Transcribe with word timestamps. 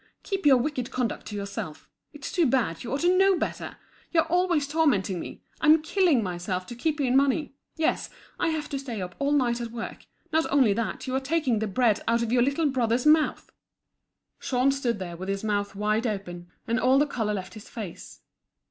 Keep 0.23 0.47
your 0.47 0.57
wicked 0.57 0.89
conduct 0.89 1.27
to 1.27 1.35
yourself. 1.35 1.87
It's 2.11 2.31
too 2.31 2.47
bad, 2.47 2.83
you 2.83 2.91
ought 2.91 3.01
to 3.01 3.15
know 3.19 3.37
better! 3.37 3.77
You're 4.11 4.23
always 4.25 4.67
tormenting 4.67 5.19
me. 5.19 5.43
I'm 5.61 5.83
killing 5.83 6.23
myself 6.23 6.65
to 6.67 6.75
keep 6.75 6.99
you 6.99 7.05
in 7.05 7.15
money. 7.15 7.53
Yes, 7.75 8.09
I 8.39 8.47
have 8.47 8.67
to 8.69 8.79
stay 8.79 8.99
up 8.99 9.13
all 9.19 9.31
night 9.31 9.61
at 9.61 9.69
work. 9.69 10.07
Not 10.33 10.47
only 10.51 10.73
that, 10.73 11.05
you 11.05 11.13
are 11.13 11.19
taking 11.19 11.59
the 11.59 11.67
bread 11.67 12.01
out 12.07 12.23
of 12.23 12.31
your 12.31 12.41
little 12.41 12.65
brother's 12.71 13.05
mouth." 13.05 13.51
Jean 14.39 14.71
stood 14.71 14.97
there 14.97 15.15
with 15.15 15.29
his 15.29 15.43
mouth 15.43 15.75
wide 15.75 16.07
open, 16.07 16.47
and 16.67 16.79
all 16.79 16.97
the 16.97 17.05
colour 17.05 17.35
left 17.35 17.53
his 17.53 17.69
face. 17.69 18.21